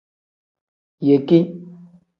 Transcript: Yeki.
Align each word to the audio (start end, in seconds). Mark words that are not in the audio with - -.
Yeki. 1.09 1.39